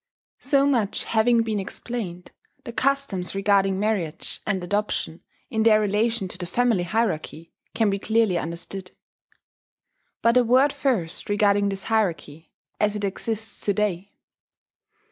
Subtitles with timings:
[0.39, 2.31] So much having been explained,
[2.63, 7.99] the customs regarding marriage and adoption, in their relation to the family hierarchy, can be
[7.99, 8.93] clearly understood.
[10.23, 14.11] But a word first regarding this hierarchy, as it exists to day.